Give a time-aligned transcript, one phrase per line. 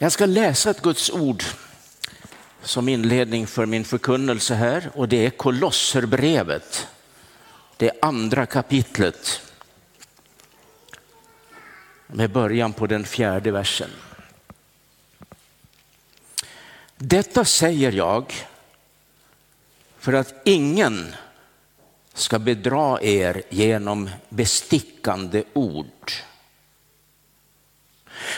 [0.00, 1.44] Jag ska läsa ett Guds ord
[2.62, 6.88] som inledning för min förkunnelse här och det är Kolosserbrevet,
[7.76, 9.40] det andra kapitlet
[12.06, 13.90] med början på den fjärde versen.
[16.96, 18.34] Detta säger jag
[19.98, 21.14] för att ingen
[22.14, 26.12] ska bedra er genom bestickande ord.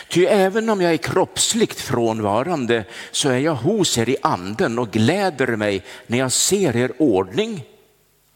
[0.07, 4.91] Ty även om jag är kroppsligt frånvarande så är jag hos er i anden och
[4.91, 7.63] gläder mig när jag ser er ordning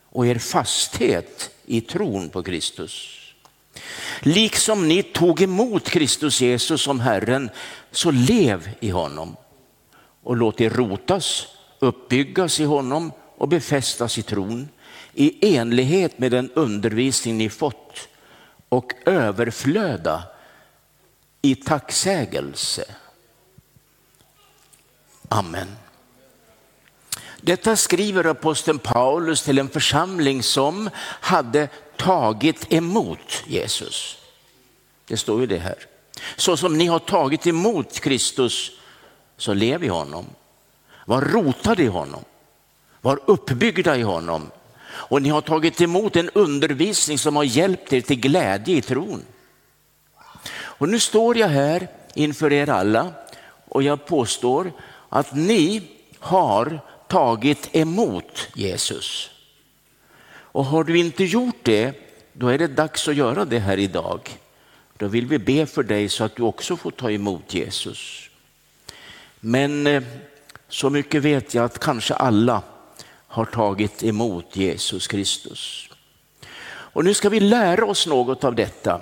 [0.09, 3.22] och er fasthet i tron på Kristus.
[4.20, 7.50] Liksom ni tog emot Kristus Jesus som Herren,
[7.91, 9.36] så lev i honom
[10.23, 11.48] och låt er rotas,
[11.80, 14.70] uppbyggas i honom och befästas i tron
[15.14, 18.08] i enlighet med den undervisning ni fått
[18.70, 20.23] och överflöda
[21.45, 22.85] i tacksägelse.
[25.30, 25.67] Amen.
[27.42, 30.89] Detta skriver aposteln Paulus till en församling som
[31.22, 34.17] hade tagit emot Jesus.
[35.08, 35.75] Det står ju det här.
[36.36, 38.72] Så som ni har tagit emot Kristus,
[39.38, 40.25] så lev i honom.
[41.05, 42.23] Var rotade i honom.
[43.02, 44.52] Var uppbyggda i honom.
[44.88, 49.23] Och ni har tagit emot en undervisning som har hjälpt er till glädje i tron.
[50.78, 53.14] Och nu står jag här inför er alla
[53.70, 54.72] och jag påstår
[55.09, 55.82] att ni
[56.20, 59.30] har tagit emot Jesus.
[60.28, 61.94] Och har du inte gjort det,
[62.34, 64.40] då är det dags att göra det här idag.
[64.98, 68.30] Då vill vi be för dig så att du också får ta emot Jesus.
[69.39, 70.04] Men eh,
[70.70, 72.62] så mycket vet jag att kanske alla
[73.28, 75.89] har tagit emot Jesus Kristus.
[76.66, 79.02] Och nu ska vi lära oss något av detta.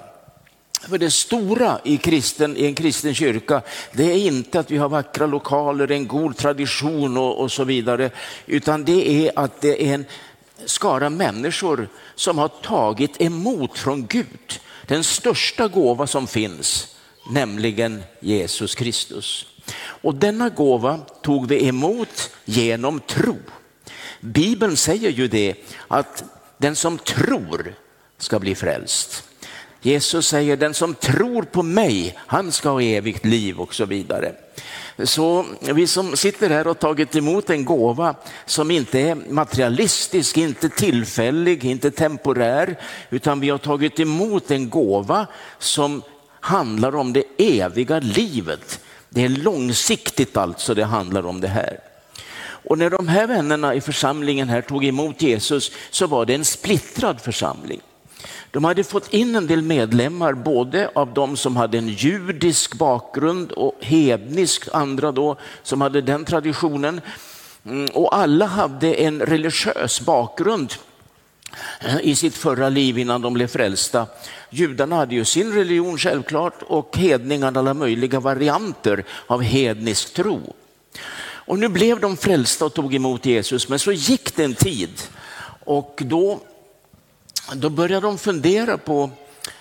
[0.89, 4.89] För det stora i, kristen, i en kristen kyrka, det är inte att vi har
[4.89, 8.11] vackra lokaler, en god tradition och, och så vidare,
[8.45, 10.05] utan det är att det är en
[10.65, 16.95] skara människor som har tagit emot från Gud den största gåva som finns,
[17.29, 19.45] nämligen Jesus Kristus.
[19.77, 23.37] Och denna gåva tog vi emot genom tro.
[24.19, 25.55] Bibeln säger ju det
[25.87, 26.23] att
[26.57, 27.75] den som tror
[28.17, 29.23] ska bli frälst.
[29.85, 34.31] Jesus säger den som tror på mig, han ska ha evigt liv och så vidare.
[35.03, 40.69] Så vi som sitter här och tagit emot en gåva som inte är materialistisk, inte
[40.69, 42.79] tillfällig, inte temporär,
[43.09, 45.27] utan vi har tagit emot en gåva
[45.59, 46.01] som
[46.39, 48.79] handlar om det eviga livet.
[49.09, 51.79] Det är långsiktigt alltså det handlar om det här.
[52.41, 56.45] Och när de här vännerna i församlingen här tog emot Jesus så var det en
[56.45, 57.81] splittrad församling.
[58.53, 63.51] De hade fått in en del medlemmar, både av de som hade en judisk bakgrund
[63.51, 67.01] och hednisk, andra då som hade den traditionen.
[67.65, 70.73] Mm, och alla hade en religiös bakgrund
[71.79, 74.07] eh, i sitt förra liv innan de blev frälsta.
[74.49, 80.53] Judarna hade ju sin religion självklart och hedningarna alla möjliga varianter av hednisk tro.
[81.23, 85.01] Och nu blev de frälsta och tog emot Jesus, men så gick det en tid
[85.65, 86.39] och då
[87.51, 89.09] då börjar de fundera på,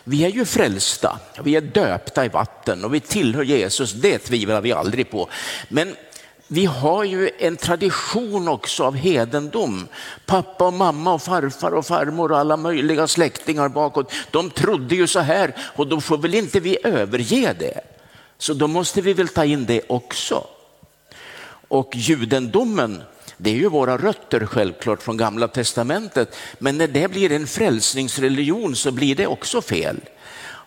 [0.05, 4.61] vi är ju frälsta, vi är döpta i vatten och vi tillhör Jesus, det tvivlar
[4.61, 5.29] vi aldrig på.
[5.69, 5.97] Men
[6.53, 9.89] vi har ju en tradition också av hedendom.
[10.27, 15.07] Pappa och mamma och farfar och farmor och alla möjliga släktingar bakåt, de trodde ju
[15.07, 17.81] så här och då får väl inte vi överge det.
[18.39, 20.47] Så då måste vi väl ta in det också.
[21.69, 23.03] Och judendomen
[23.43, 28.77] det är ju våra rötter självklart från gamla testamentet, men när det blir en frälsningsreligion
[28.77, 29.97] så blir det också fel.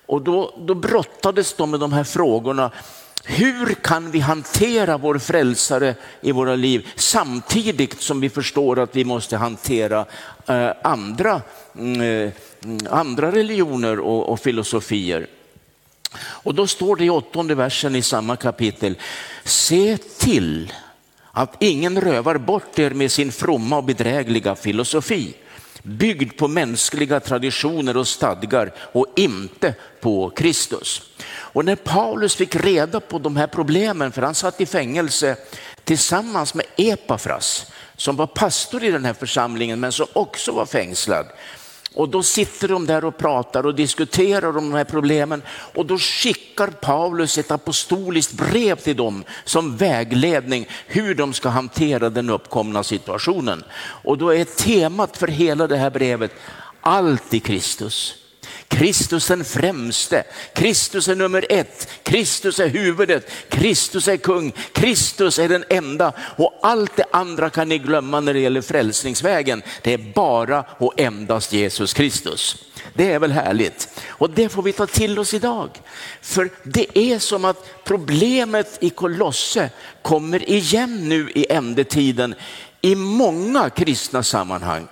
[0.05, 2.71] Och då, då brottades de med de här frågorna.
[3.23, 9.05] Hur kan vi hantera vår frälsare i våra liv samtidigt som vi förstår att vi
[9.05, 10.05] måste hantera
[10.47, 11.41] eh, andra,
[11.75, 12.31] mm, eh,
[12.89, 15.27] andra religioner och, och filosofier?
[16.17, 18.95] Och då står det i åttonde versen i samma kapitel,
[19.43, 20.71] se till
[21.35, 25.33] att ingen rövar bort er med sin fromma och bedrägliga filosofi,
[25.83, 31.01] byggd på mänskliga traditioner och stadgar och inte på Kristus.
[31.27, 35.35] Och när Paulus fick reda på de här problemen, för han satt i fängelse
[35.83, 41.25] tillsammans med Epafras, som var pastor i den här församlingen men som också var fängslad,
[41.95, 45.97] och då sitter de där och pratar och diskuterar om de här problemen och då
[45.97, 52.83] skickar Paulus ett apostoliskt brev till dem som vägledning hur de ska hantera den uppkomna
[52.83, 53.63] situationen.
[53.77, 56.31] Och då är temat för hela det här brevet
[56.81, 58.24] allt i Kristus.
[58.67, 60.23] Kristus den främste,
[60.53, 66.59] Kristus är nummer ett, Kristus är huvudet, Kristus är kung, Kristus är den enda och
[66.61, 69.63] allt det andra kan ni glömma när det gäller frälsningsvägen.
[69.81, 72.65] Det är bara och endast Jesus Kristus.
[72.93, 75.69] Det är väl härligt och det får vi ta till oss idag.
[76.21, 79.69] För det är som att problemet i Kolosse
[80.01, 82.35] kommer igen nu i ändetiden
[82.81, 84.87] i många kristna sammanhang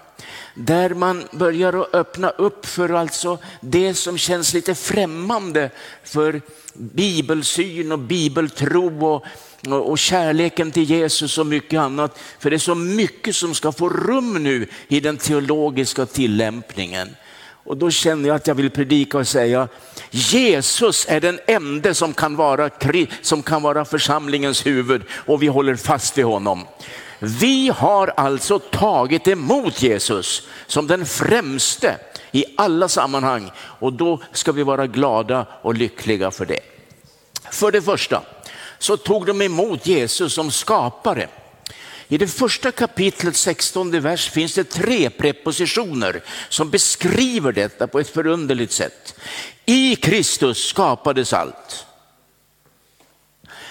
[0.54, 5.70] där man börjar att öppna upp för alltså det som känns lite främmande
[6.04, 6.42] för
[6.74, 9.26] bibelsyn och bibeltro och,
[9.68, 12.20] och, och, kärleken till Jesus och mycket annat.
[12.40, 17.16] För det är så mycket som ska få rum nu i den teologiska tillämpningen.
[17.66, 19.68] Och då känner jag att jag vill predika och säga
[20.12, 22.70] Jesus är den enda som kan vara,
[23.22, 26.66] som kan vara församlingens huvud och vi håller fast vid honom.
[27.26, 31.98] Vi har alltså tagit emot Jesus som den främste
[32.32, 36.60] i alla sammanhang och då ska vi vara glada och lyckliga för det.
[37.52, 38.22] För det första
[38.80, 41.30] så tog de emot Jesus som skapare.
[42.08, 48.10] I det första kapitlet 16 vers finns det tre prepositioner som beskriver detta på ett
[48.10, 49.16] förunderligt sätt.
[49.66, 51.86] I Kristus skapades allt.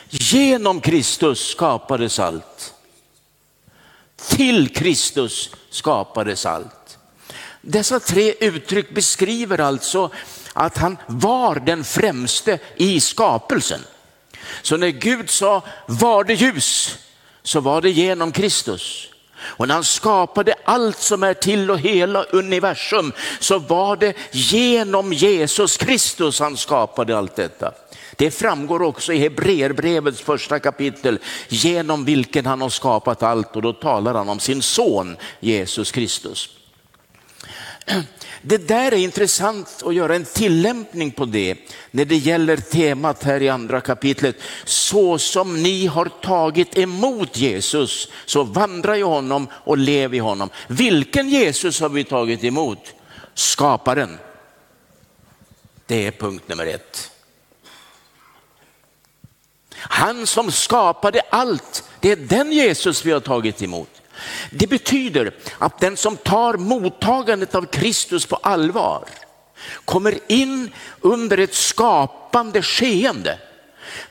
[0.09, 2.75] Genom Kristus skapades allt.
[4.29, 6.99] Till Kristus skapades allt.
[7.61, 10.11] Dessa tre uttryck beskriver alltså
[10.53, 13.81] att han var den främste i skapelsen.
[14.63, 16.99] Så när Gud sa var det ljus
[17.43, 19.09] så var det genom Kristus.
[19.41, 25.13] Och när han skapade allt som är till och hela universum så var det genom
[25.13, 27.73] Jesus Kristus han skapade allt detta.
[28.17, 31.19] Det framgår också i Hebreerbrevets första kapitel
[31.49, 36.49] genom vilken han har skapat allt och då talar han om sin son Jesus Kristus.
[38.43, 41.57] Det där är intressant att göra en tillämpning på det
[41.91, 44.37] när det gäller temat här i andra kapitlet.
[44.65, 50.51] Så som ni har tagit emot Jesus så vandra i honom och lev i honom.
[50.69, 52.79] Vilken Jesus har vi tagit emot?
[53.35, 54.19] Skaparen.
[55.87, 57.12] Det är punkt nummer ett.
[59.83, 64.03] Han som skapade allt, det är den Jesus vi har tagit emot.
[64.51, 69.05] Det betyder att den som tar mottagandet av Kristus på allvar
[69.85, 73.39] kommer in under ett skapande skeende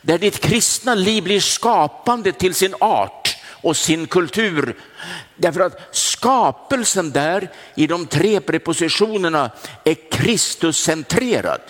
[0.02, 4.78] där ditt kristna liv blir skapande till sin art och sin kultur.
[5.36, 9.52] Därför att skapelsen där i de tre prepositionerna
[9.84, 11.62] är Kristuscentrerad.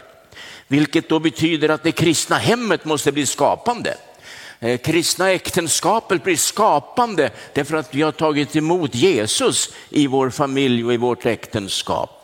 [0.72, 3.98] Vilket då betyder att det kristna hemmet måste bli skapande.
[4.60, 10.86] Eh, kristna äktenskapet blir skapande därför att vi har tagit emot Jesus i vår familj
[10.86, 12.21] och i vårt äktenskap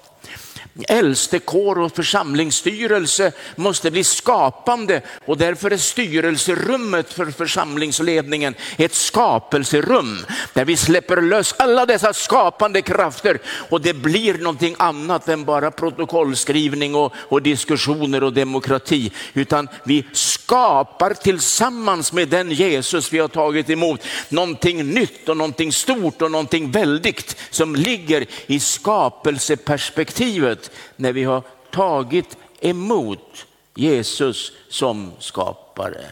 [0.87, 10.65] äldstekår och församlingsstyrelse måste bli skapande och därför är styrelserummet för församlingsledningen ett skapelserum där
[10.65, 13.39] vi släpper lös alla dessa skapande krafter
[13.69, 20.05] och det blir någonting annat än bara protokollskrivning och, och diskussioner och demokrati utan vi
[20.13, 26.31] skapar tillsammans med den Jesus vi har tagit emot någonting nytt och någonting stort och
[26.31, 36.05] någonting väldigt som ligger i skapelseperspektivet när vi har tagit emot Jesus som skapare.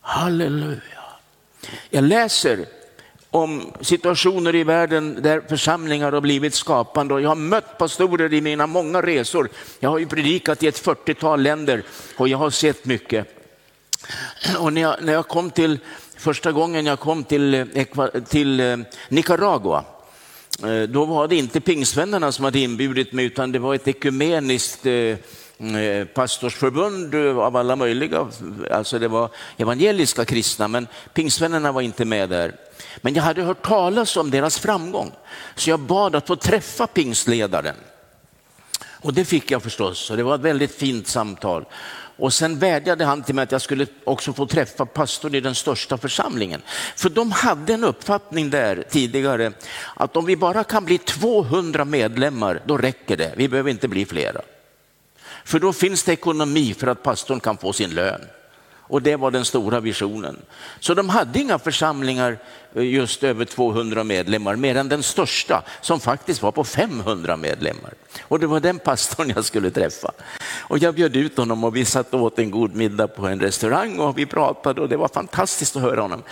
[0.00, 0.80] Halleluja.
[1.90, 2.66] Jag läser
[3.30, 8.40] om situationer i världen där församlingar har blivit skapande och jag har mött pastorer i
[8.40, 9.48] mina många resor.
[9.80, 11.82] Jag har ju predikat i ett 40-tal länder
[12.16, 13.26] och jag har sett mycket.
[14.58, 15.78] Och när jag, när jag kom till,
[16.16, 18.76] första gången jag kom till, eh, till eh,
[19.08, 19.84] Nicaragua
[20.64, 24.86] Eh, då var det inte pingstvännerna som hade inbjudit mig utan det var ett ekumeniskt
[24.86, 28.28] eh, eh, pastorsförbund av alla möjliga,
[28.70, 32.54] alltså det var evangeliska kristna, men pingstvännerna var inte med där.
[32.96, 35.12] Men jag hade hört talas om deras framgång,
[35.56, 37.76] så jag bad att få träffa pingstledaren.
[39.02, 41.64] Och det fick jag förstås, och det var ett väldigt fint samtal.
[42.20, 45.54] Och sen vädjade han till mig att jag skulle också få träffa pastorn i den
[45.54, 46.62] största församlingen.
[46.96, 49.52] För de hade en uppfattning där tidigare
[49.94, 53.32] att om vi bara kan bli 200 medlemmar, då räcker det.
[53.36, 54.40] Vi behöver inte bli flera.
[55.44, 58.20] För då finns det ekonomi för att pastorn kan få sin lön.
[58.90, 60.36] Och det var den stora visionen.
[60.80, 62.38] Så de hade inga församlingar
[62.74, 67.94] eh, just över 200 medlemmar, mer än den största som faktiskt var på 500 medlemmar.
[68.22, 70.12] Och det var den pastorn jag skulle träffa.
[70.70, 73.40] Och jag bjöd ut honom och vi satt och åt en god middag på en
[73.40, 76.22] restaurang och vi pratade och det var fantastiskt att höra honom.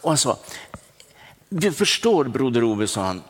[0.00, 0.38] Och han sa,
[1.48, 3.22] du förstår broder Ove, sa han,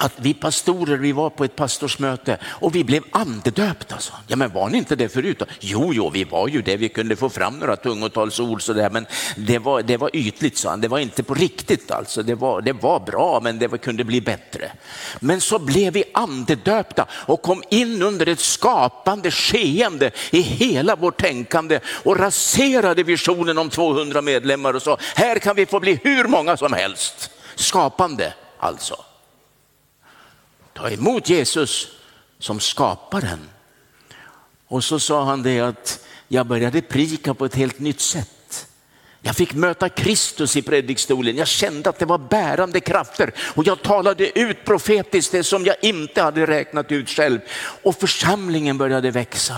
[0.00, 3.94] att vi pastorer, vi var på ett pastorsmöte och vi blev andedöpta.
[3.94, 4.12] Alltså.
[4.26, 5.42] Ja, men var ni inte det förut?
[5.60, 6.76] Jo, jo, vi var ju det.
[6.76, 9.06] Vi kunde få fram några tungotalsord så där, men
[9.36, 10.80] det var, det var ytligt, sa han.
[10.80, 12.22] Det var inte på riktigt alltså.
[12.22, 14.72] Det var, det var bra, men det var, kunde bli bättre.
[15.20, 21.20] Men så blev vi andedöpta och kom in under ett skapande skeende i hela vårt
[21.20, 26.24] tänkande och raserade visionen om 200 medlemmar och sa, här kan vi få bli hur
[26.24, 27.30] många som helst.
[27.54, 28.96] Skapande alltså.
[30.72, 31.88] Ta emot Jesus
[32.38, 33.48] som skaparen.
[34.66, 38.68] Och så sa han det att jag började prika på ett helt nytt sätt.
[39.24, 41.36] Jag fick möta Kristus i predikstolen.
[41.36, 45.76] Jag kände att det var bärande krafter och jag talade ut profetiskt det som jag
[45.82, 47.40] inte hade räknat ut själv.
[47.82, 49.56] Och församlingen började växa.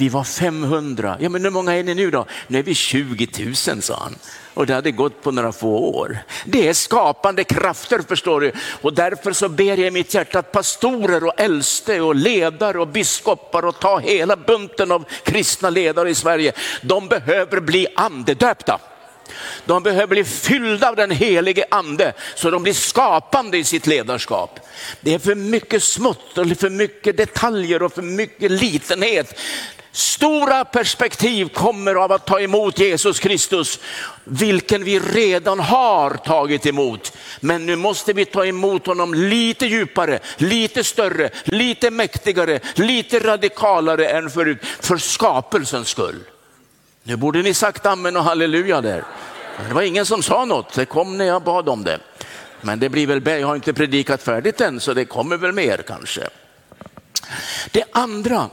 [0.00, 1.16] Vi var 500.
[1.20, 2.26] Ja, men hur många är ni nu då?
[2.46, 3.28] Nu är vi 20
[3.68, 4.18] 000, sa han.
[4.54, 6.18] Och det hade gått på några få år.
[6.44, 8.52] Det är skapande krafter, förstår du.
[8.82, 12.88] Och därför så ber jag i mitt hjärta att pastorer och äldste och ledare och
[12.88, 16.52] biskopar och ta hela bunten av kristna ledare i Sverige.
[16.82, 18.80] De behöver bli andedöpta.
[19.64, 24.60] De behöver bli fyllda av den helige ande så de blir skapande i sitt ledarskap.
[25.00, 29.40] Det är för mycket smått och för mycket detaljer och för mycket litenhet.
[29.92, 33.78] Stora perspektiv kommer av att ta emot Jesus Kristus,
[34.24, 37.12] vilken vi redan har tagit emot.
[37.40, 44.08] Men nu måste vi ta emot honom lite djupare, lite större, lite mäktigare, lite radikalare
[44.08, 46.20] än förut, för skapelsens skull.
[47.02, 49.04] Nu borde ni sagt amen och halleluja där.
[49.68, 51.98] Det var ingen som sa något, det kom när jag bad om det.
[52.60, 55.84] Men det blir väl, jag har inte predikat färdigt än så det kommer väl mer
[55.86, 56.28] kanske.
[57.70, 58.50] Det andra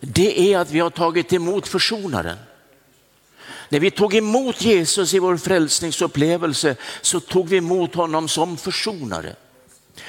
[0.00, 2.38] det är att vi har tagit emot försonaren.
[3.68, 9.36] När vi tog emot Jesus i vår frälsningsupplevelse så tog vi emot honom som försonare.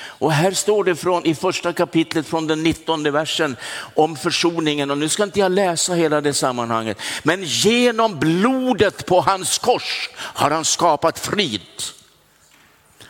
[0.01, 3.55] Och här står det från, i första kapitlet från den 19 versen
[3.95, 6.97] om försoningen och nu ska inte jag läsa hela det sammanhanget.
[7.23, 11.61] Men genom blodet på hans kors har han skapat frid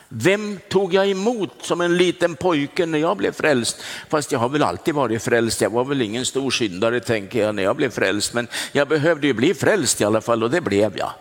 [0.09, 3.81] vem tog jag emot som en liten pojke när jag blev frälst?
[4.09, 5.61] Fast jag har väl alltid varit frälst.
[5.61, 8.33] Jag var väl ingen stor syndare tänker jag när jag blev frälst.
[8.33, 11.11] Men jag behövde ju bli frälst i alla fall och det blev jag.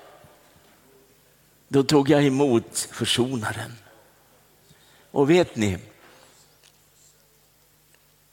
[1.68, 3.72] Då tog jag emot försonaren.
[5.10, 5.78] Och vet ni,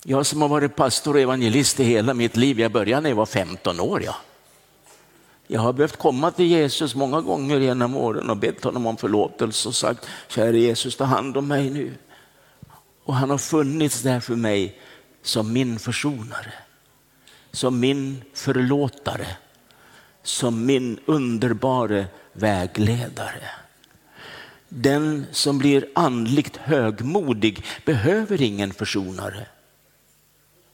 [0.04, 3.18] jag som har varit pastor och evangelist i hela mitt liv, jag började när jag
[3.18, 4.04] var 15 år.
[4.04, 4.16] Ja.
[5.48, 9.68] Jag har behövt komma till Jesus många gånger genom åren och bett honom om förlåtelse
[9.68, 11.94] och sagt, kära Jesus ta hand om mig nu.
[13.04, 14.80] Och han har funnits där för mig
[15.22, 16.54] som min försonare,
[17.52, 19.28] som min förlåtare,
[20.24, 23.50] som min underbara vägledare.
[24.70, 29.48] Den som blir andligt högmodig behöver ingen försonare.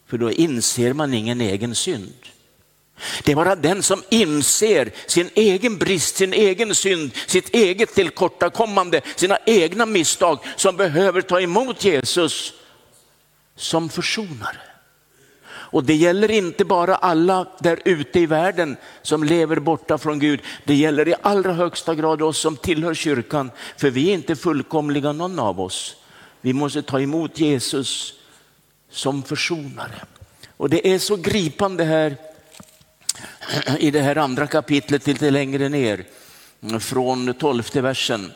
[0.05, 2.13] För då inser man ingen egen synd.
[3.23, 9.01] Det är bara den som inser sin egen brist, sin egen synd, sitt eget tillkortakommande,
[9.15, 12.53] sina egna misstag som behöver ta emot Jesus
[13.55, 14.57] som försonare.
[15.71, 20.39] Och det gäller inte bara alla där ute i världen som lever borta från Gud.
[20.63, 25.11] Det gäller i allra högsta grad oss som tillhör kyrkan, för vi är inte fullkomliga
[25.11, 25.95] någon av oss.
[26.41, 28.13] Vi måste ta emot Jesus
[28.89, 30.01] som försonare.
[30.57, 32.17] Och det är så gripande här
[33.79, 36.05] i det här andra kapitlet lite längre ner
[36.79, 38.31] från tolfte versen.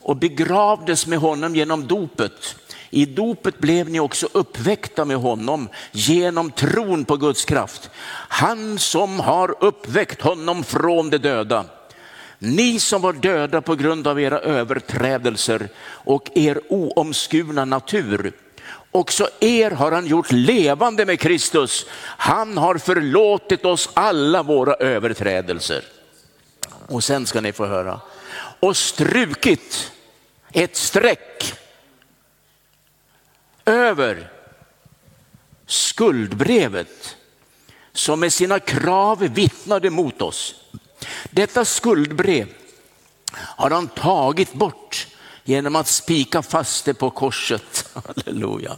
[0.00, 2.56] Och begravdes med honom genom dopet.
[2.90, 7.90] I dopet blev ni också uppväckta med honom genom tron på Guds kraft.
[8.28, 11.64] Han som har uppväckt honom från de döda.
[12.38, 18.32] Ni som var döda på grund av era överträdelser och er oomskurna natur
[18.90, 21.86] Också er har han gjort levande med Kristus.
[22.00, 25.84] Han har förlåtit oss alla våra överträdelser.
[26.88, 28.00] Och sen ska ni få höra.
[28.60, 29.92] Och strukit
[30.52, 31.54] ett streck
[33.64, 34.30] över
[35.66, 37.16] skuldbrevet
[37.92, 40.54] som med sina krav vittnade mot oss.
[41.30, 42.48] Detta skuldbrev
[43.32, 45.06] har han tagit bort
[45.48, 47.88] genom att spika fast det på korset.
[48.06, 48.76] Halleluja.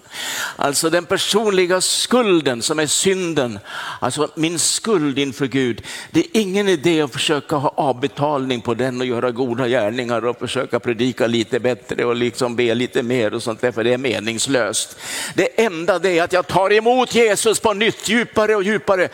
[0.56, 3.58] Alltså den personliga skulden som är synden,
[4.00, 5.82] alltså min skuld inför Gud.
[6.10, 10.38] Det är ingen idé att försöka ha avbetalning på den och göra goda gärningar och
[10.38, 13.98] försöka predika lite bättre och liksom be lite mer och sånt där, för det är
[13.98, 14.96] meningslöst.
[15.34, 19.08] Det enda det är att jag tar emot Jesus på nytt djupare och djupare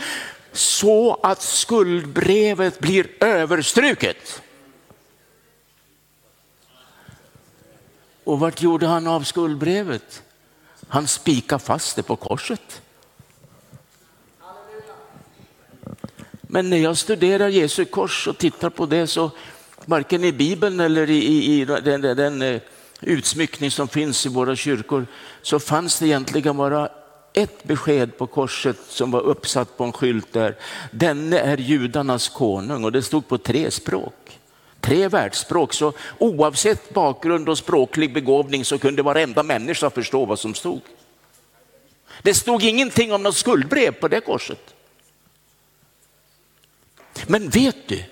[0.53, 4.43] så att skuldbrevet blir överstruket.
[8.25, 10.23] Och vart gjorde han av skuldbrevet?
[10.89, 12.83] Han spikade fast det på korset.
[16.43, 19.31] Men när jag studerar Jesu kors och tittar på det så
[19.85, 22.61] varken i Bibeln eller i, i, i den, den, den eh,
[23.01, 25.07] utsmyckning som finns i våra kyrkor
[25.43, 26.89] så fanns det egentligen bara
[27.33, 30.57] ett besked på korset som var uppsatt på en skylt där.
[30.91, 34.41] Denne är judarnas konung och det stod på tre språk.
[34.85, 40.55] Tre världsspråk, så oavsett bakgrund och språklig begåvning så kunde varenda människa förstå vad som
[40.55, 40.81] stod.
[42.23, 44.75] Det stod ingenting om något skuldbrev på det korset.
[47.27, 48.05] Men vet du,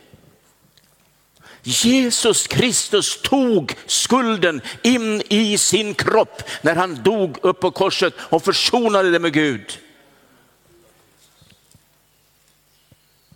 [1.63, 8.45] Jesus Kristus tog skulden in i sin kropp när han dog upp på korset och
[8.45, 9.79] försonade det med Gud.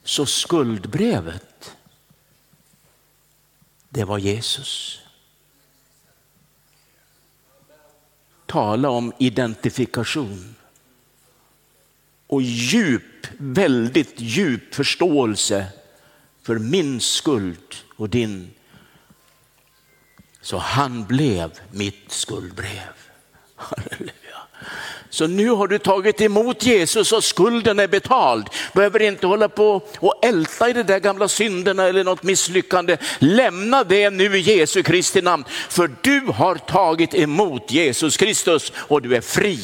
[0.05, 1.46] Så skuldbrevet,
[3.89, 5.01] det var Jesus.
[8.47, 10.55] Tala om identifikation
[12.27, 15.67] och djup, väldigt djup förståelse
[16.43, 18.51] för min skuld och din.
[20.41, 22.93] Så han blev mitt skuldbrev.
[23.55, 24.13] Halleluja.
[25.17, 28.49] Så nu har du tagit emot Jesus och skulden är betald.
[28.73, 32.97] Behöver inte hålla på och älta i de där gamla synderna eller något misslyckande.
[33.19, 35.45] Lämna det nu i Jesu Kristi namn.
[35.49, 39.61] För du har tagit emot Jesus Kristus och du är fri.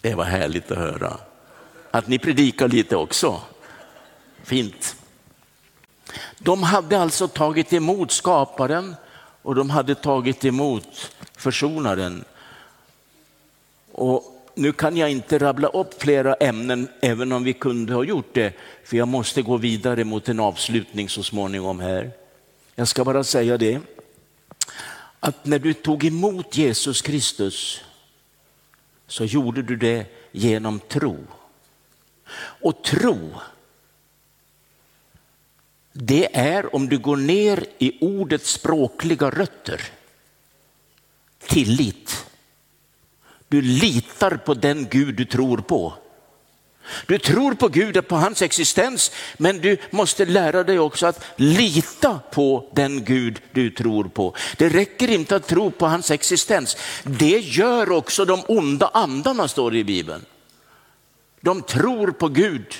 [0.00, 1.16] Det var härligt att höra.
[1.90, 3.40] Att ni predikar lite också.
[4.44, 4.96] Fint.
[6.38, 8.96] De hade alltså tagit emot skaparen
[9.42, 12.24] och de hade tagit emot försonaren.
[13.92, 18.34] Och nu kan jag inte rabbla upp flera ämnen, även om vi kunde ha gjort
[18.34, 18.52] det,
[18.84, 22.10] för jag måste gå vidare mot en avslutning så småningom här.
[22.74, 23.80] Jag ska bara säga det,
[25.20, 27.80] att när du tog emot Jesus Kristus
[29.06, 31.16] så gjorde du det genom tro.
[32.36, 33.30] Och tro,
[35.92, 39.82] det är om du går ner i ordets språkliga rötter,
[41.46, 42.26] tillit.
[43.48, 45.94] Du litar på den Gud du tror på.
[47.06, 51.24] Du tror på Gud och på hans existens, men du måste lära dig också att
[51.36, 54.34] lita på den Gud du tror på.
[54.56, 56.76] Det räcker inte att tro på hans existens.
[57.02, 60.24] Det gör också de onda andarna, står det i Bibeln.
[61.40, 62.74] De tror på Gud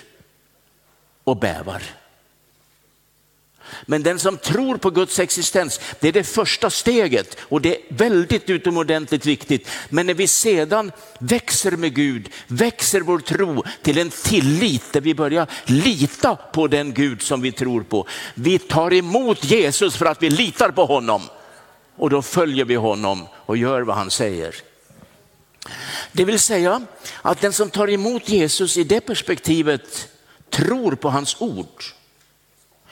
[1.24, 1.83] och bävar.
[3.87, 7.83] Men den som tror på Guds existens, det är det första steget och det är
[7.88, 9.68] väldigt utomordentligt viktigt.
[9.88, 15.14] Men när vi sedan växer med Gud, växer vår tro till en tillit där vi
[15.14, 18.07] börjar lita på den Gud som vi tror på.
[18.35, 21.22] Vi tar emot Jesus för att vi litar på honom
[21.96, 24.55] och då följer vi honom och gör vad han säger.
[26.12, 26.83] Det vill säga
[27.22, 30.09] att den som tar emot Jesus i det perspektivet
[30.50, 31.85] tror på hans ord.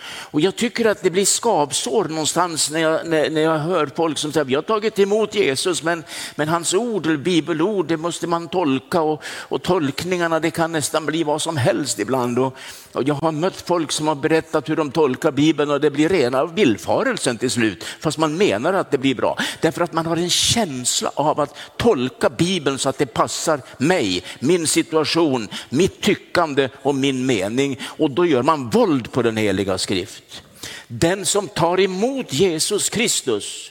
[0.06, 4.18] Och jag tycker att det blir skavsår någonstans när jag, när, när jag hör folk
[4.18, 6.04] som säger vi har tagit emot Jesus men,
[6.36, 11.24] men hans ord, bibelord, det måste man tolka och, och tolkningarna det kan nästan bli
[11.24, 12.38] vad som helst ibland.
[12.38, 12.56] Och,
[12.92, 16.08] och jag har mött folk som har berättat hur de tolkar Bibeln och det blir
[16.08, 19.38] rena villfarelsen till slut, fast man menar att det blir bra.
[19.60, 24.24] Därför att man har en känsla av att tolka Bibeln så att det passar mig,
[24.38, 27.80] min situation, mitt tyckande och min mening.
[27.82, 30.42] Och då gör man våld på den heliga skrift.
[30.88, 33.70] Den som tar emot Jesus Kristus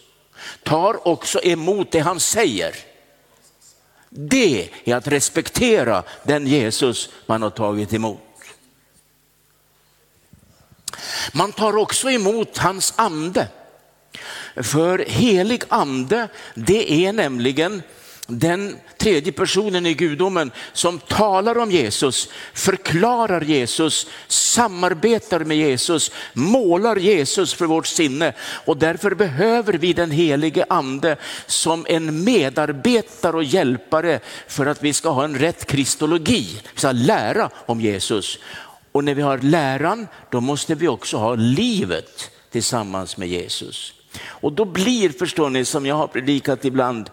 [0.64, 2.76] tar också emot det han säger.
[4.10, 8.20] Det är att respektera den Jesus man har tagit emot.
[11.32, 13.48] Man tar också emot hans ande.
[14.56, 17.82] För helig ande, det är nämligen
[18.28, 26.96] den tredje personen i gudomen som talar om Jesus, förklarar Jesus, samarbetar med Jesus, målar
[26.96, 28.34] Jesus för vårt sinne.
[28.66, 34.94] Och därför behöver vi den helige ande som en medarbetare och hjälpare för att vi
[34.94, 38.40] ska ha en rätt kristologi, vi ska lära om Jesus.
[38.92, 43.94] Och när vi har läran, då måste vi också ha livet tillsammans med Jesus.
[44.26, 47.10] Och då blir, förstår ni, som jag har predikat ibland,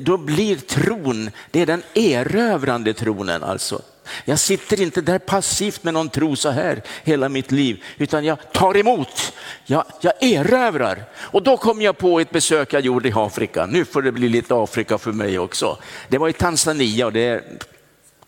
[0.00, 3.82] då blir tron, det är den erövrande tronen alltså.
[4.24, 8.52] Jag sitter inte där passivt med någon tro så här hela mitt liv, utan jag
[8.52, 9.32] tar emot,
[9.66, 11.04] jag, jag erövrar.
[11.16, 13.66] Och då kom jag på ett besök jag gjorde i Afrika.
[13.66, 15.78] Nu får det bli lite Afrika för mig också.
[16.08, 17.42] Det var i Tanzania och det är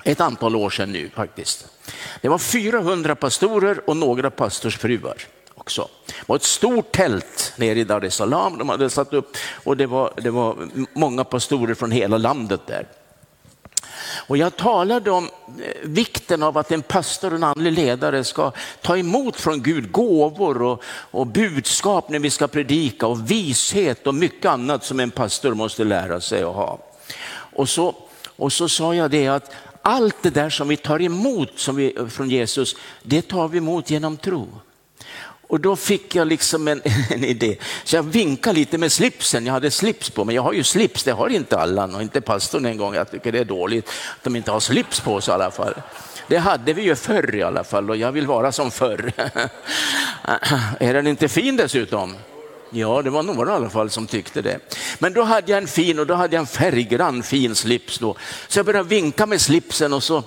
[0.04, 1.66] ett antal år sedan nu faktiskt.
[2.20, 5.16] Det var 400 pastorer och några pastorsfruar
[5.54, 5.88] också.
[6.06, 9.76] Det var ett stort tält nere i Dar es Salaam de hade satt upp och
[9.76, 12.88] det var, det var många pastorer från hela landet där.
[14.26, 18.52] Och jag talade om eh, vikten av att en pastor och en andlig ledare ska
[18.80, 24.14] ta emot från Gud gåvor och, och budskap när vi ska predika och vishet och
[24.14, 26.78] mycket annat som en pastor måste lära sig att ha.
[27.32, 27.94] Och så,
[28.36, 29.50] och så sa jag det att
[29.82, 33.90] allt det där som vi tar emot som vi, från Jesus, det tar vi emot
[33.90, 34.48] genom tro.
[35.52, 37.56] Och då fick jag liksom en, en, idé.
[37.84, 39.46] Så jag vinkade lite med slipsen.
[39.46, 40.34] Jag hade slips på mig.
[40.34, 42.94] Jag har ju slips, det har inte alla och inte pastorn en gång.
[42.94, 45.74] Jag tycker det är dåligt att de inte har slips på sig i alla fall.
[46.26, 49.12] Det hade vi ju förr i alla fall och jag vill vara som förr.
[50.80, 52.16] är den inte fin dessutom?
[52.70, 54.58] Ja, det var några i alla fall som tyckte det.
[54.98, 58.16] Men då hade jag en fin och då hade jag en färggrann fin slips då.
[58.48, 60.22] Så jag började vinka med slipsen och så,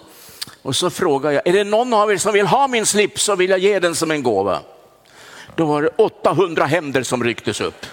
[0.62, 3.36] och så frågade jag, är det någon av er som vill ha min slips så
[3.36, 4.62] vill jag ge den som en gåva.
[5.56, 7.86] Då var det 800 händer som rycktes upp.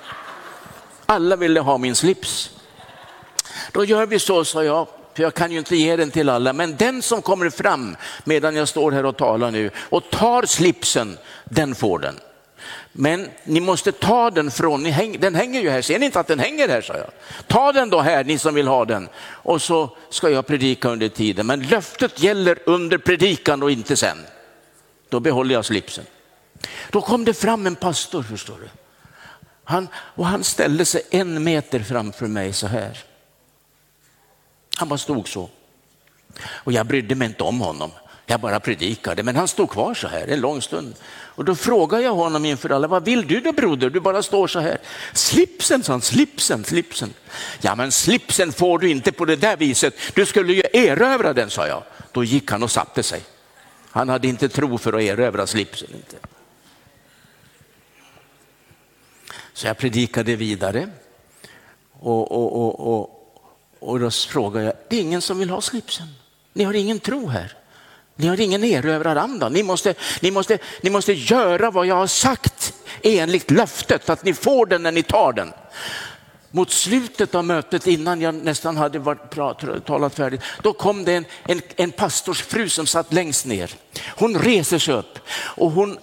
[1.06, 2.50] Alla ville ha min slips.
[3.72, 6.52] Då gör vi så, sa jag, för jag kan ju inte ge den till alla,
[6.52, 11.18] men den som kommer fram medan jag står här och talar nu och tar slipsen,
[11.44, 12.14] den får den.
[12.92, 14.82] Men ni måste ta den från,
[15.18, 16.82] den hänger ju här, ser ni inte att den hänger här?
[16.82, 17.10] sa jag.
[17.46, 19.08] Ta den då här, ni som vill ha den.
[19.24, 21.46] Och så ska jag predika under tiden.
[21.46, 24.18] Men löftet gäller under predikan och inte sen.
[25.08, 26.04] Då behåller jag slipsen.
[26.90, 28.68] Då kom det fram en pastor, förstår du.
[29.64, 32.98] Han, och han ställde sig en meter framför mig så här.
[34.76, 35.50] Han bara stod så.
[36.44, 37.90] Och jag brydde mig inte om honom.
[38.26, 40.94] Jag bara predikade, men han stod kvar så här en lång stund.
[41.10, 43.90] Och då frågade jag honom inför alla, vad vill du då broder?
[43.90, 44.78] Du bara står så här.
[45.12, 47.14] Slipsen, sa han, slipsen, slipsen.
[47.60, 49.94] Ja, men slipsen får du inte på det där viset.
[50.14, 51.82] Du skulle ju erövra den, sa jag.
[52.12, 53.22] Då gick han och satte sig.
[53.90, 55.88] Han hade inte tro för att erövra slipsen.
[55.94, 56.16] Inte.
[59.54, 60.88] Så jag predikade vidare.
[61.92, 63.10] Och, och, och, och,
[63.78, 66.06] och då frågade jag, det är ingen som vill ha slipsen.
[66.52, 67.56] Ni har ingen tro här.
[68.16, 69.48] Ni har ingen erövraranda.
[69.48, 74.34] Ni måste, ni, måste, ni måste göra vad jag har sagt enligt löftet, att ni
[74.34, 75.52] får den när ni tar den.
[76.50, 79.34] Mot slutet av mötet, innan jag nästan hade varit,
[79.86, 83.70] talat färdigt, då kom det en, en, en pastorsfru som satt längst ner.
[84.16, 85.98] Hon reser sig upp och hon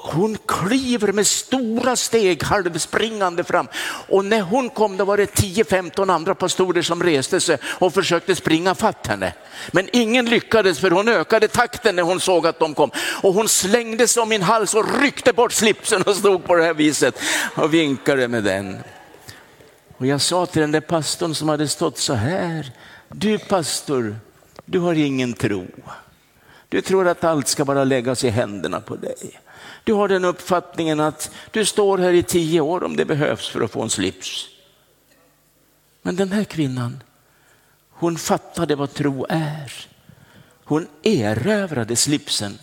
[0.00, 3.68] hon kliver med stora steg halvspringande fram
[4.08, 8.34] och när hon kom då var det 10-15 andra pastorer som reste sig och försökte
[8.34, 9.32] springa fatt henne.
[9.72, 12.90] Men ingen lyckades för hon ökade takten när hon såg att de kom
[13.22, 16.62] och hon slängde sig om min hals och ryckte bort slipsen och stod på det
[16.62, 17.20] här viset
[17.54, 18.78] och vinkade med den.
[19.96, 22.72] Och jag sa till den där pastorn som hade stått så här,
[23.08, 24.16] du pastor,
[24.64, 25.66] du har ingen tro.
[26.68, 29.40] Du tror att allt ska bara läggas i händerna på dig.
[29.88, 33.60] Du har den uppfattningen att du står här i tio år om det behövs för
[33.60, 34.48] att få en slips.
[36.02, 37.02] Men den här kvinnan,
[37.90, 39.72] hon fattade vad tro är.
[40.64, 42.58] Hon erövrade slipsen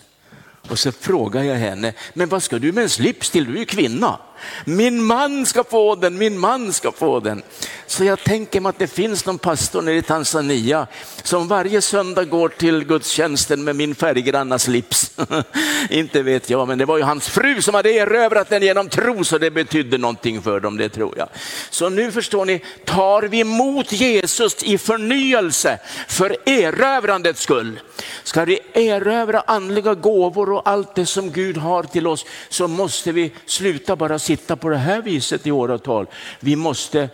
[0.70, 3.46] och så frågar jag henne, men vad ska du med en slips till?
[3.46, 4.20] Du är ju kvinna.
[4.66, 7.44] Min man ska få den, min man ska få den.
[7.88, 10.88] Så jag tänker mig att det finns någon pastor nere i Tanzania
[11.24, 15.12] som varje söndag går till gudstjänsten med min färggranna slips.
[15.90, 19.24] Inte vet jag, men det var ju hans fru som hade erövrat den genom tro
[19.24, 21.30] så det betydde någonting för dem, det tror jag.
[21.70, 27.80] Så nu förstår ni, tar vi emot Jesus i förnyelse för erövrandets skull.
[28.24, 33.12] Ska vi erövra andliga gåvor och allt det som Gud har till oss så måste
[33.12, 36.08] vi sluta bara sitta på det här viset i åratal.
[36.40, 37.10] Vi måste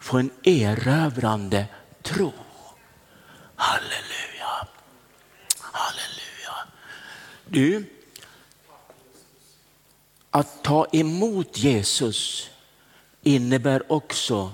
[0.00, 1.66] få en erövrande
[2.02, 2.32] tro.
[3.56, 4.66] Halleluja.
[5.58, 6.68] Halleluja.
[7.46, 7.84] Du,
[10.30, 12.50] att ta emot Jesus
[13.22, 14.52] innebär också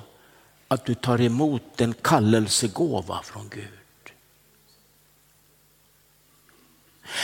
[0.68, 3.78] att du tar emot en kallelsegåva från Gud.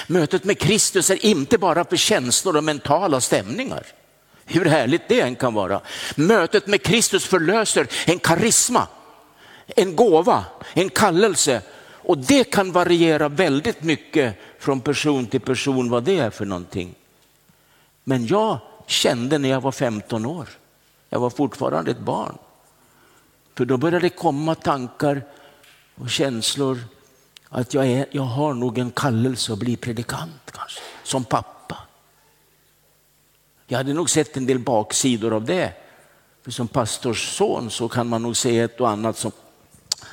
[0.07, 3.87] Mötet med Kristus är inte bara för känslor och mentala stämningar.
[4.47, 5.81] Hur härligt det än kan vara.
[6.17, 8.87] Mötet med Kristus förlöser en karisma,
[9.67, 11.63] en gåva, en kallelse.
[12.07, 16.95] Och det kan variera väldigt mycket från person till person vad det är för någonting.
[18.05, 20.49] Men jag kände när jag var 15 år,
[21.09, 22.39] jag var fortfarande ett barn.
[23.55, 25.23] För då började det komma tankar
[25.95, 26.79] och känslor
[27.49, 31.54] att jag, är, jag har nog en kallelse att bli predikant kanske, som pappa.
[33.75, 35.73] Jag hade nog sett en del baksidor av det.
[36.45, 39.33] För som pastors son så kan man nog se ett och annat som,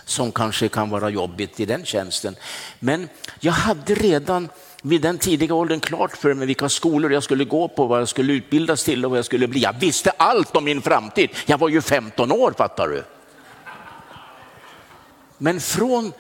[0.05, 2.35] som kanske kan vara jobbigt i den tjänsten.
[2.79, 4.49] Men jag hade redan
[4.81, 8.07] vid den tidiga åldern klart för mig vilka skolor jag skulle gå på, vad jag
[8.07, 9.61] skulle utbildas till och vad jag skulle bli.
[9.61, 11.29] Jag visste allt om min framtid.
[11.45, 13.03] Jag var ju 15 år fattar du.
[15.37, 16.13] Men från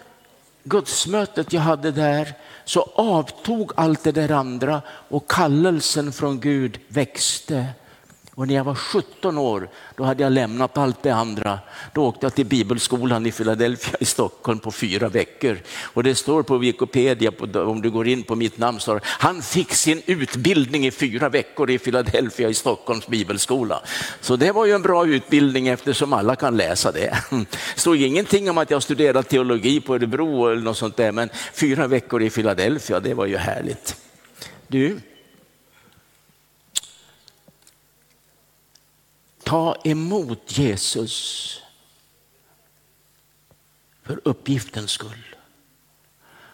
[0.63, 2.33] gudsmötet jag hade där
[2.65, 7.65] så avtog allt det där andra och kallelsen från Gud växte
[8.41, 11.59] och när jag var 17 år, då hade jag lämnat allt det andra.
[11.93, 15.57] Då åkte jag till bibelskolan i Philadelphia i Stockholm på fyra veckor.
[15.81, 19.73] Och det står på Wikipedia, om du går in på mitt namn, står han fick
[19.73, 23.81] sin utbildning i fyra veckor i Philadelphia i Stockholms bibelskola.
[24.21, 27.17] Så det var ju en bra utbildning eftersom alla kan läsa det.
[27.29, 31.29] Det stod ingenting om att jag studerat teologi på Örebro eller något sånt där, men
[31.53, 33.95] fyra veckor i Philadelphia, det var ju härligt.
[34.67, 34.99] Du,
[39.51, 41.61] ta emot Jesus
[44.03, 45.35] för uppgiftens skull.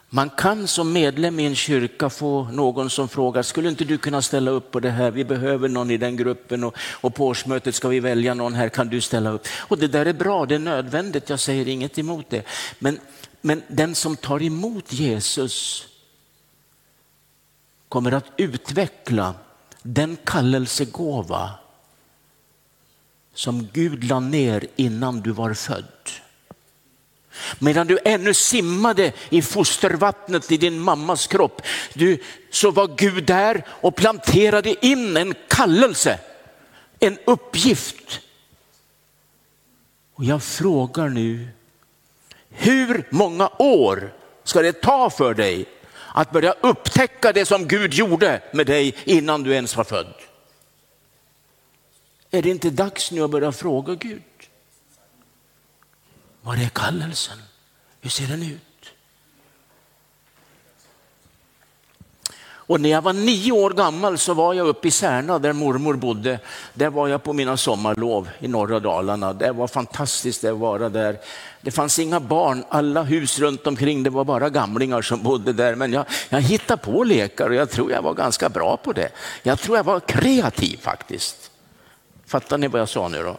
[0.10, 4.22] Man kan som medlem i en kyrka få någon som frågar, skulle inte du kunna
[4.22, 5.12] ställa upp på det här?
[5.12, 8.70] Vi behöver någon i den gruppen och, och på årsmötet ska vi välja någon här,
[8.70, 9.48] kan du ställa upp?
[9.58, 12.44] Och det där är bra, det är nödvändigt, jag säger inget emot det.
[12.80, 13.00] Men,
[13.42, 15.88] men den som tar emot Jesus
[17.90, 19.34] kommer att utveckla
[19.82, 21.52] den kallelsegåva
[23.38, 26.10] som Gud la ner innan du var född.
[27.60, 31.62] Medan du ännu simmade i fostervattnet i din mammas kropp,
[31.94, 32.20] du,
[32.52, 36.20] så var Gud där och planterade in en kallelse,
[37.00, 38.20] en uppgift.
[40.14, 41.48] Och jag frågar nu,
[42.50, 45.66] hur många år ska det ta för dig
[46.14, 50.14] att börja upptäcka det som Gud gjorde med dig innan du ens var född?
[52.38, 54.22] Är det inte dags nu att börja fråga Gud?
[56.42, 57.38] Var är kallelsen?
[58.02, 58.62] Hur ser den ut?
[62.40, 65.94] Och när jag var nio år gammal så var jag uppe i Särna där mormor
[65.94, 66.40] bodde.
[66.74, 69.34] Där var jag på mina sommarlov i norra Dalarna.
[69.34, 71.18] Det var fantastiskt att vara där.
[71.62, 75.76] Det fanns inga barn, alla hus runt omkring, det var bara gamlingar som bodde där.
[75.76, 79.10] Men jag, jag hittade på lekar och jag tror jag var ganska bra på det.
[79.44, 81.52] Jag tror jag var kreativ faktiskt.
[82.28, 83.38] Fattar ni vad jag sa nu då?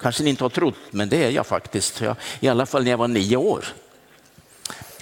[0.00, 2.00] Kanske ni inte har trott, men det är jag faktiskt.
[2.00, 3.64] Jag, I alla fall när jag var nio år.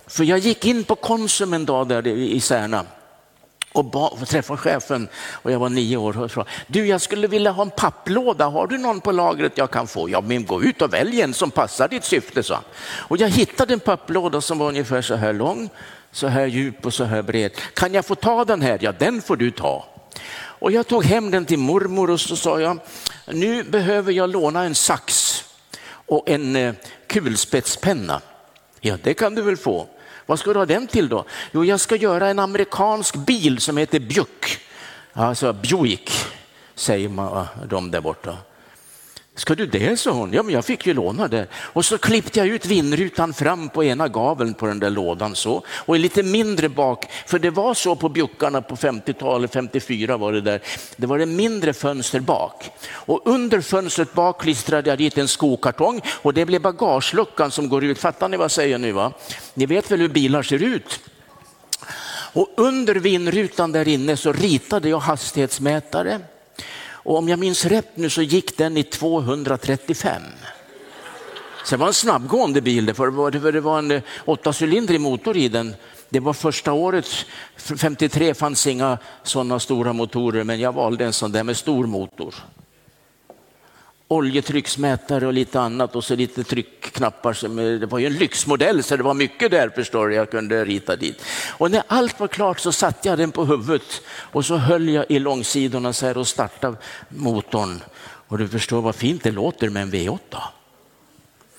[0.07, 2.87] För jag gick in på Konsum en dag där i Särna
[3.73, 7.63] och träffade chefen och jag var nio år och sa, du jag skulle vilja ha
[7.63, 10.11] en papplåda, har du någon på lagret jag kan få?
[10.11, 13.73] Ja men gå ut och välj en som passar ditt syfte, sa Och jag hittade
[13.73, 15.69] en papplåda som var ungefär så här lång,
[16.13, 17.53] så här djup och så här bred.
[17.75, 18.79] Kan jag få ta den här?
[18.81, 19.87] Ja den får du ta.
[20.59, 22.79] Och jag tog hem den till mormor och så sa jag,
[23.27, 25.45] nu behöver jag låna en sax
[25.89, 26.75] och en eh,
[27.07, 28.21] kulspetspenna.
[28.81, 29.89] Ja, det kan du väl få.
[30.27, 31.25] Vad ska du ha den till då?
[31.53, 34.59] Jo, jag ska göra en amerikansk bil som heter Bjuck.
[35.13, 36.13] Alltså Buick
[36.75, 38.37] säger man, de där borta.
[39.37, 40.33] Ska du det, sa hon.
[40.33, 41.47] Ja, men jag fick ju låna det.
[41.55, 45.63] Och så klippte jag ut vindrutan fram på ena gaveln på den där lådan så.
[45.69, 50.41] Och lite mindre bak, för det var så på bjuckarna på 50-talet, 54 var det
[50.41, 50.61] där.
[50.97, 52.71] Det var en mindre fönster bak.
[52.91, 57.85] Och under fönstret bak klistrade jag dit en skokartong och det blev bagageluckan som går
[57.85, 57.99] ut.
[57.99, 58.93] Fattar ni vad jag säger nu?
[58.93, 59.13] Va?
[59.55, 61.01] Ni vet väl hur bilar ser ut?
[62.33, 66.21] Och under vindrutan där inne så ritade jag hastighetsmätare
[67.07, 70.23] och om jag minns rätt nu så gick den i 235.
[71.65, 75.75] Så det var en snabbgående bil, för det var en eh, åttacylindrig motor i den.
[76.09, 77.07] Det var första året,
[77.57, 82.35] 53 fanns inga sådana stora motorer, men jag valde en sån där med stor motor
[84.09, 87.33] oljetrycksmätare och lite annat och så lite tryckknappar.
[87.33, 90.31] Som, eh, det var ju en lyxmodell så det var mycket där förstår du, jag
[90.31, 91.23] kunde rita dit.
[91.51, 95.05] Och när allt var klart så satte jag den på huvudet och så höll jag
[95.09, 96.77] i långsidorna så här och startade
[97.09, 97.83] motorn.
[98.29, 100.19] Och du förstår vad fint det låter med en V8.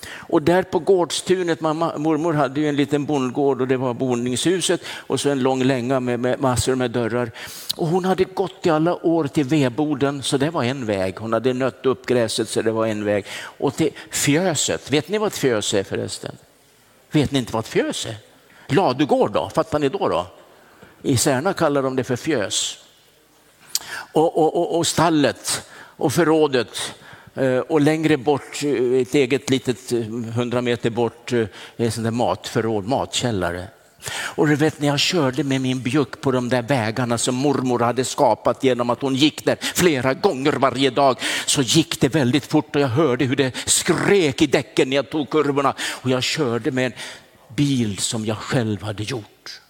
[0.10, 4.82] Och där på gårdstunet, mamma, mormor hade ju en liten bondgård och det var boningshuset
[4.88, 7.32] och så en lång länga med, med massor med dörrar.
[7.76, 11.16] Och hon hade gått i alla år till vedboden så det var en väg.
[11.18, 13.26] Hon hade nött upp gräset så det var en väg.
[13.58, 16.36] Och till fjöset, vet ni vad ett fjös är förresten?
[17.12, 18.16] Vet ni inte vad ett fjös är?
[18.76, 20.10] Ladugård då, fattar ni då?
[20.10, 20.28] då?
[21.02, 22.78] I Särna kallar de det för fjös.
[24.12, 25.68] Och, och, och, och stallet
[25.98, 26.94] och förrådet
[27.38, 30.00] Eh, och längre bort, eh, ett eget litet eh,
[30.36, 31.34] hundra meter bort,
[31.78, 33.68] är sånt där matförråd, matkällare.
[34.10, 37.80] Och du vet när jag körde med min bjuck på de där vägarna som mormor
[37.80, 42.46] hade skapat genom att hon gick där flera gånger varje dag så gick det väldigt
[42.46, 46.24] fort och jag hörde hur det skrek i däcken när jag tog kurvorna och jag
[46.24, 46.94] körde med en
[47.56, 49.62] bil som jag själv hade gjort.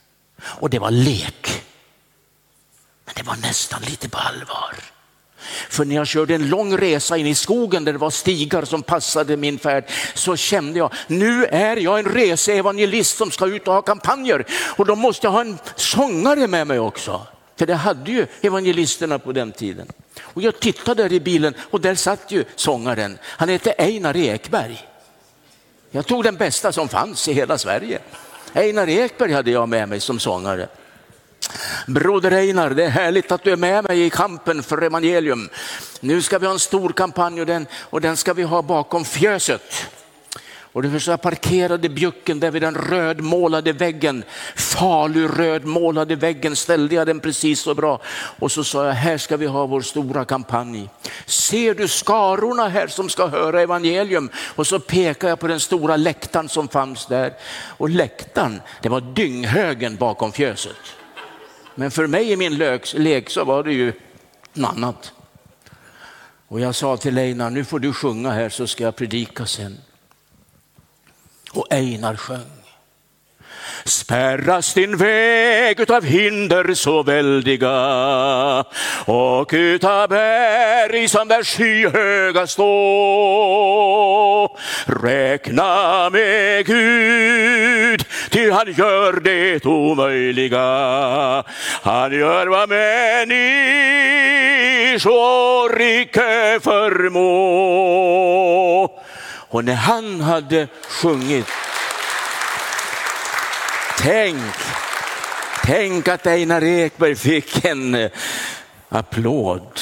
[0.41, 1.63] Och det var lek.
[3.05, 4.96] Men det var nästan lite på allvar.
[5.69, 8.83] För när jag körde en lång resa in i skogen där det var stigar som
[8.83, 9.83] passade min färd
[10.13, 14.85] så kände jag, nu är jag en reseevangelist som ska ut och ha kampanjer och
[14.85, 17.27] då måste jag ha en sångare med mig också.
[17.55, 19.87] För det hade ju evangelisterna på den tiden.
[20.21, 23.17] Och jag tittade där i bilen och där satt ju sångaren.
[23.23, 24.87] Han hette Einar Ekberg.
[25.91, 27.99] Jag tog den bästa som fanns i hela Sverige.
[28.53, 30.67] Einar Ekberg hade jag med mig som sångare.
[31.87, 35.49] Broder Einar, det är härligt att du är med mig i kampen för evangelium.
[35.99, 39.05] Nu ska vi ha en stor kampanj och den, och den ska vi ha bakom
[39.05, 39.87] fjöset.
[40.77, 44.23] Och det förstår, jag parkerade bjucken där vid den rödmålade väggen,
[44.55, 48.01] Falu rödmålade väggen ställde jag den precis så bra.
[48.39, 50.89] Och så sa jag, här ska vi ha vår stora kampanj.
[51.25, 54.29] Ser du skarorna här som ska höra evangelium?
[54.55, 57.33] Och så pekade jag på den stora läktaren som fanns där.
[57.77, 60.96] Och läktaren, det var dynghögen bakom fjöset.
[61.79, 62.57] Men för mig i min
[62.93, 63.93] lek så var det ju
[64.53, 65.13] något annat.
[66.47, 69.77] Och jag sa till Einar, nu får du sjunga här så ska jag predika sen.
[71.51, 72.57] Och Einar sjöng.
[73.85, 78.65] Spärras din väg utav hinder så väldiga
[79.05, 82.67] och utav berg som där skyhöga stå.
[84.85, 90.63] Räkna med Gud, ty han gör det omöjliga.
[91.81, 93.01] Han gör vad människor
[95.81, 97.23] icke förmå.
[99.49, 101.47] Och när han hade sjungit
[103.99, 104.53] Tänk,
[105.63, 108.09] tänk att Einar Ekberg fick en
[108.89, 109.79] applåd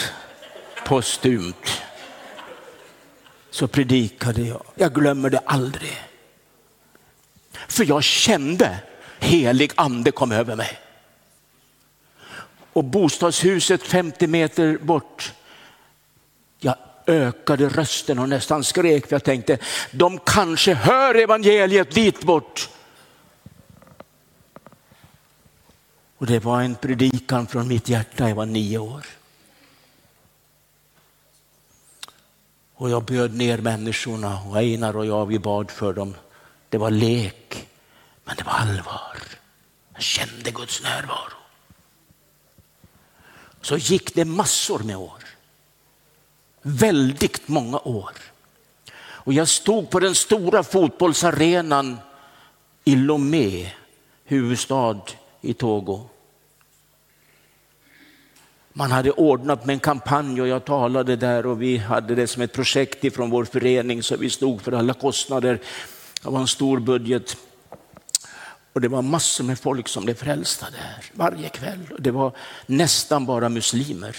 [0.85, 1.81] postumt.
[3.51, 4.61] Så predikade jag.
[4.75, 5.97] Jag glömmer det aldrig.
[7.67, 8.79] För jag kände
[9.19, 10.79] helig ande kom över mig.
[12.73, 15.33] Och bostadshuset 50 meter bort,
[16.59, 16.75] jag
[17.07, 19.57] ökade rösten och nästan skrek för jag tänkte,
[19.91, 22.69] de kanske hör evangeliet dit bort.
[26.17, 29.05] Och det var en predikan från mitt hjärta, jag var nio år.
[32.75, 36.13] Och jag bjöd ner människorna och Einar och jag vi bad för dem.
[36.75, 37.67] Det var lek,
[38.25, 39.17] men det var allvar.
[39.93, 41.37] Jag kände Guds närvaro.
[43.61, 45.23] Så gick det massor med år.
[46.61, 48.11] Väldigt många år.
[48.97, 51.97] Och jag stod på den stora fotbollsarenan
[52.83, 53.71] i Lomé,
[54.23, 55.01] huvudstad
[55.41, 56.09] i Togo.
[58.73, 62.41] Man hade ordnat med en kampanj och jag talade där och vi hade det som
[62.41, 65.59] ett projekt ifrån vår förening så vi stod för alla kostnader.
[66.25, 67.37] Det var en stor budget.
[68.73, 71.79] Och det var massor med folk som blev frälsta där varje kväll.
[71.91, 72.31] Och det var
[72.65, 74.15] nästan bara muslimer.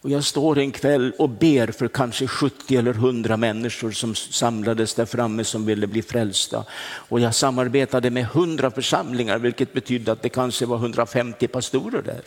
[0.00, 4.94] Och jag står en kväll och ber för kanske 70 eller 100 människor som samlades
[4.94, 6.64] där framme som ville bli frälsta.
[6.84, 12.22] Och jag samarbetade med 100 församlingar vilket betydde att det kanske var 150 pastorer där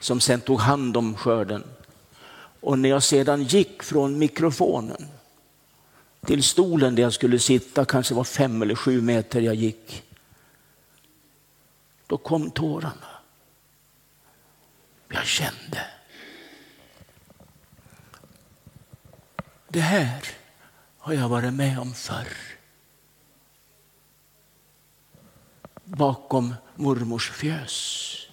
[0.00, 1.64] som sen tog hand om skörden.
[2.60, 5.08] Och när jag sedan gick från mikrofonen
[6.24, 10.02] till stolen där jag skulle sitta, kanske var fem eller sju meter jag gick,
[12.06, 13.08] då kom tårarna.
[15.08, 15.86] Jag kände
[19.74, 20.24] Det här
[20.98, 22.28] har jag varit med om förr.
[25.84, 28.23] Bakom mormors fjös.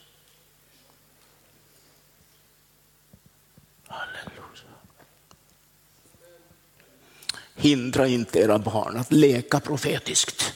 [7.62, 10.54] Hindra inte era barn att leka profetiskt.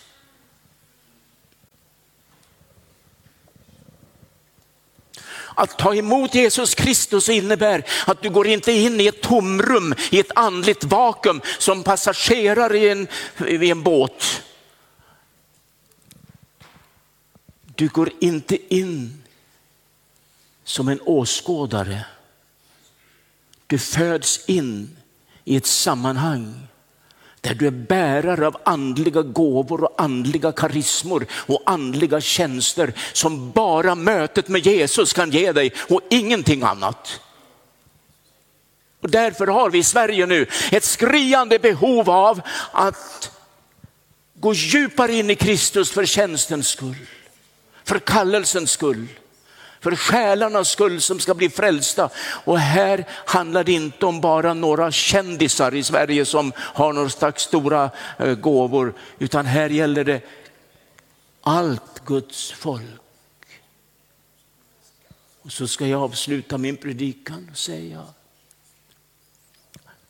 [5.56, 10.20] Att ta emot Jesus Kristus innebär att du går inte in i ett tomrum, i
[10.20, 13.08] ett andligt vakuum som passagerare i en,
[13.48, 14.44] i en båt.
[17.76, 19.24] Du går inte in
[20.63, 22.06] som en åskådare.
[23.68, 24.97] Du föds in
[25.43, 26.68] i ett sammanhang
[27.46, 33.96] där du är bärare av andliga gåvor och andliga karismor och andliga tjänster som bara
[33.96, 37.20] mötet med Jesus kan ge dig och ingenting annat.
[39.02, 42.41] Och därför har vi i Sverige nu ett skriande behov av
[42.72, 43.32] att
[44.39, 47.08] Gå djupare in i Kristus för tjänstens skull,
[47.84, 49.08] för kallelsens skull,
[49.86, 52.09] för själarnas skull som ska bli frälsta.
[52.45, 57.43] Och här handlar det inte om bara några kändisar i Sverige som har några slags
[57.43, 60.21] stora eh, gåvor, utan här gäller det
[61.41, 63.01] allt Guds folk.
[65.41, 68.03] Och så ska jag avsluta min predikan och säga,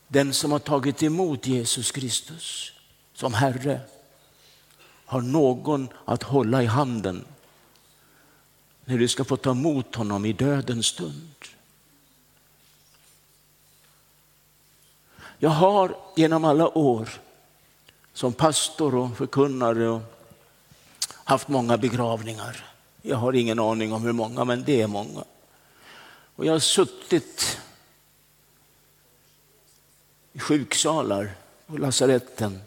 [0.08, 2.72] den som har tagit emot Jesus Kristus
[3.14, 3.80] som Herre
[5.06, 7.26] har någon att hålla i handen
[8.86, 11.32] när du ska få ta emot honom i dödens stund.
[15.38, 17.10] Jag har genom alla år
[18.14, 20.02] som pastor och förkunnare
[21.08, 22.66] haft många begravningar.
[23.02, 25.24] Jag har ingen aning om hur många, men det är många.
[26.36, 27.60] Och jag har suttit
[30.34, 31.32] i sjuksalar
[31.68, 32.62] på lasaretten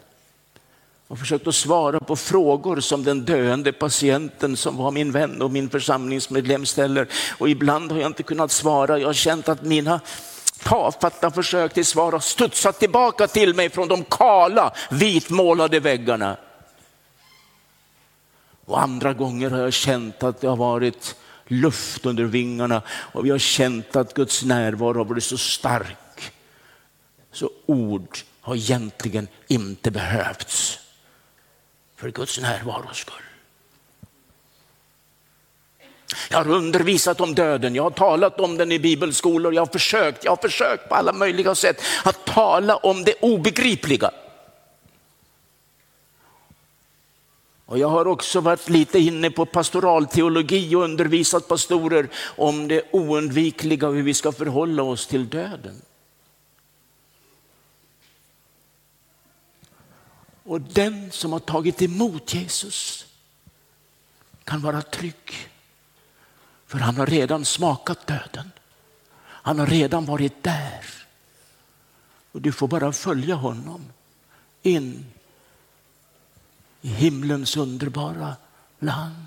[1.09, 5.51] och försökt att svara på frågor som den döende patienten som var min vän och
[5.51, 7.07] min församlingsmedlem ställer.
[7.37, 8.99] Och ibland har jag inte kunnat svara.
[8.99, 9.99] Jag har känt att mina
[10.63, 16.37] tafatta försök till svar har studsat tillbaka till mig från de kala vitmålade väggarna.
[18.65, 21.15] Och andra gånger har jag känt att det har varit
[21.47, 26.31] luft under vingarna och vi har känt att Guds närvaro har varit så stark.
[27.31, 30.79] Så ord har egentligen inte behövts
[31.99, 33.23] för Guds närvaros skull.
[36.29, 40.23] Jag har undervisat om döden, jag har talat om den i bibelskolor, jag har försökt,
[40.23, 44.11] jag har försökt på alla möjliga sätt att tala om det obegripliga.
[47.65, 53.87] Och jag har också varit lite inne på pastoralteologi och undervisat pastorer om det oundvikliga
[53.87, 55.81] och hur vi ska förhålla oss till döden.
[60.49, 63.05] Och den som har tagit emot Jesus
[64.43, 65.49] kan vara trygg.
[66.65, 68.51] För han har redan smakat döden.
[69.19, 70.85] Han har redan varit där.
[72.31, 73.85] Och du får bara följa honom
[74.61, 75.05] in
[76.81, 78.35] i himlens underbara
[78.79, 79.25] land.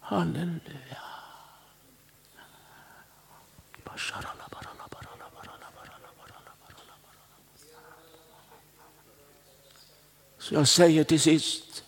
[0.00, 1.00] Halleluja.
[10.50, 11.84] Så jag säger till sist,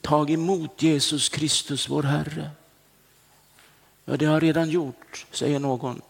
[0.00, 2.50] tag emot Jesus Kristus vår Herre.
[4.04, 6.02] Ja, det har jag redan gjort, säger någon.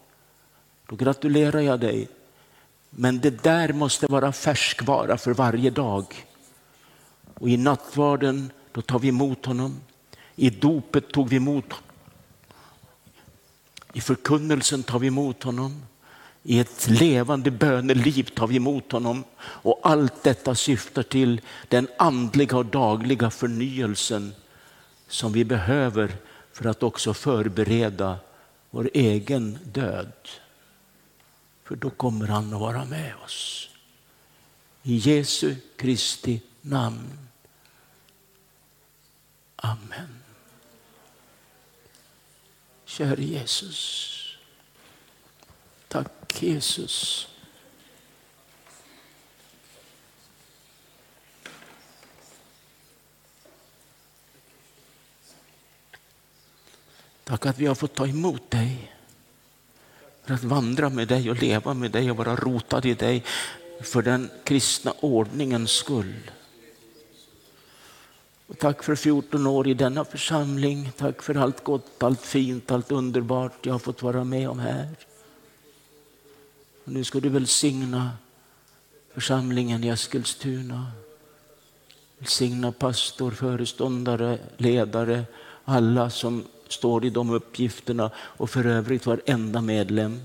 [0.85, 2.07] Då gratulerar jag dig.
[2.89, 6.25] Men det där måste vara färskvara för varje dag.
[7.33, 9.79] Och i nattvarden, då tar vi emot honom.
[10.35, 11.89] I dopet tog vi emot honom.
[13.93, 15.85] I förkunnelsen tar vi emot honom.
[16.43, 19.23] I ett levande böneliv tar vi emot honom.
[19.39, 24.33] Och allt detta syftar till den andliga och dagliga förnyelsen
[25.07, 26.15] som vi behöver
[26.53, 28.19] för att också förbereda
[28.69, 30.13] vår egen död.
[31.63, 33.69] För då kommer han att vara med oss.
[34.83, 37.17] I Jesu Kristi namn.
[39.55, 40.21] Amen.
[42.85, 44.17] Käre Jesus.
[46.31, 47.27] Tack Jesus.
[57.23, 58.93] Tack att vi har fått ta emot dig.
[60.23, 63.23] För att vandra med dig och leva med dig och vara rotad i dig
[63.81, 66.31] för den kristna ordningens skull.
[68.47, 70.91] Och tack för 14 år i denna församling.
[70.97, 74.87] Tack för allt gott, allt fint, allt underbart jag har fått vara med om här.
[76.83, 78.11] Och nu ska du välsigna
[79.13, 80.91] församlingen i Eskilstuna.
[82.17, 85.23] Välsigna pastor, föreståndare, ledare,
[85.65, 90.21] alla som står i de uppgifterna och för övrigt varenda medlem.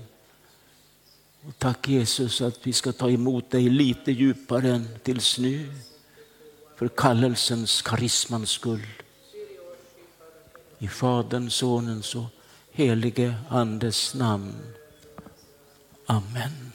[1.47, 5.73] Och tack Jesus att vi ska ta emot dig lite djupare än tills nu.
[6.75, 8.87] För kallelsens, karismans skull.
[10.77, 12.25] I Faderns, Sonens och
[12.71, 14.53] helige Andes namn.
[16.09, 16.66] Amen.